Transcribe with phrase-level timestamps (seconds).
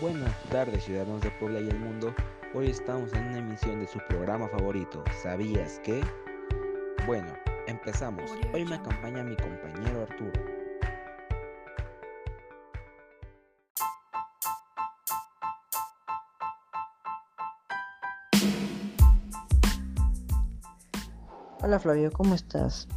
[0.00, 2.12] Buenas tardes ciudadanos de Puebla y el mundo.
[2.52, 5.04] Hoy estamos en una emisión de su programa favorito.
[5.22, 6.02] ¿Sabías qué?
[7.06, 7.32] Bueno,
[7.68, 8.28] empezamos.
[8.52, 10.32] Hoy me acompaña mi compañero Arturo.
[21.62, 22.88] Hola Flavio, ¿cómo estás?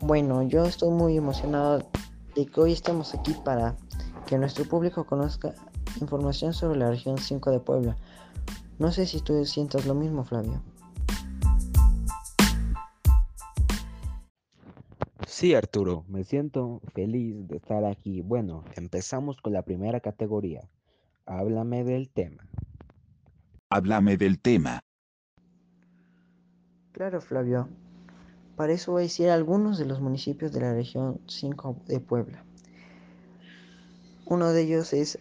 [0.00, 1.90] Bueno, yo estoy muy emocionado
[2.36, 3.76] de que hoy estemos aquí para
[4.26, 5.54] que nuestro público conozca
[6.00, 7.96] información sobre la región 5 de Puebla.
[8.78, 10.62] No sé si tú sientas lo mismo, Flavio.
[15.26, 18.20] Sí, Arturo, me siento feliz de estar aquí.
[18.20, 20.60] Bueno, empezamos con la primera categoría.
[21.26, 22.46] Háblame del tema.
[23.68, 24.80] Háblame del tema.
[26.92, 27.68] Claro, Flavio.
[28.56, 32.44] Para eso voy a decir algunos de los municipios de la región 5 de Puebla.
[34.26, 35.18] Uno de ellos es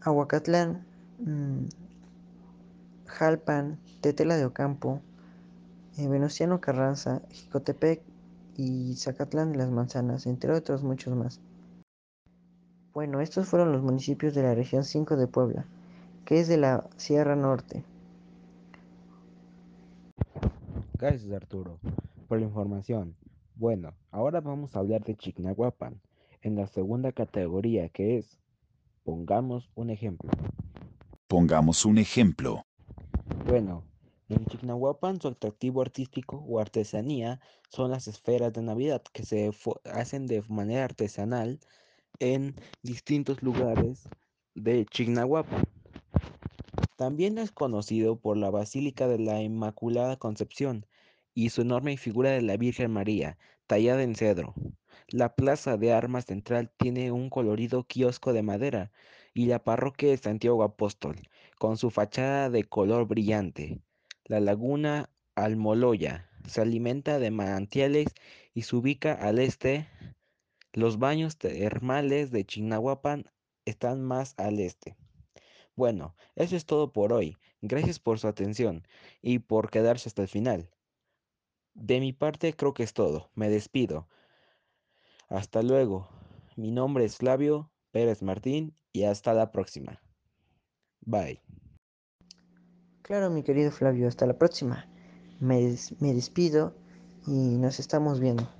[0.00, 0.84] Aguacatlán,
[1.18, 1.66] mm,
[3.06, 5.00] Jalpan, Tetela de Ocampo,
[5.96, 8.02] eh, Venustiano Carranza, Jicotepec
[8.56, 11.40] y Zacatlán de las Manzanas, entre otros muchos más.
[12.92, 15.64] Bueno, estos fueron los municipios de la región 5 de Puebla,
[16.24, 17.84] que es de la Sierra Norte.
[20.98, 21.78] Gracias Arturo
[22.28, 23.14] por la información.
[23.54, 26.00] Bueno, ahora vamos a hablar de Chignahuapan,
[26.42, 28.38] en la segunda categoría que es
[29.08, 30.30] Pongamos un ejemplo.
[31.28, 32.66] Pongamos un ejemplo.
[33.46, 33.84] Bueno,
[34.28, 39.50] en Chignahuapan su atractivo artístico o artesanía son las esferas de Navidad que se
[39.90, 41.58] hacen de manera artesanal
[42.18, 44.06] en distintos lugares
[44.54, 45.64] de Chignahuapan.
[46.96, 50.84] También es conocido por la Basílica de la Inmaculada Concepción
[51.38, 54.54] y su enorme figura de la Virgen María, tallada en cedro.
[55.06, 58.90] La plaza de armas central tiene un colorido kiosco de madera
[59.34, 61.14] y la parroquia de Santiago Apóstol,
[61.56, 63.80] con su fachada de color brillante.
[64.24, 68.08] La laguna Almoloya se alimenta de manantiales
[68.52, 69.86] y se ubica al este.
[70.72, 73.30] Los baños termales de Chignahuapan
[73.64, 74.96] están más al este.
[75.76, 77.36] Bueno, eso es todo por hoy.
[77.60, 78.88] Gracias por su atención
[79.22, 80.68] y por quedarse hasta el final.
[81.78, 83.30] De mi parte creo que es todo.
[83.36, 84.08] Me despido.
[85.28, 86.08] Hasta luego.
[86.56, 90.02] Mi nombre es Flavio Pérez Martín y hasta la próxima.
[91.00, 91.40] Bye.
[93.02, 94.86] Claro, mi querido Flavio, hasta la próxima.
[95.38, 96.74] Me, me despido
[97.28, 98.57] y nos estamos viendo.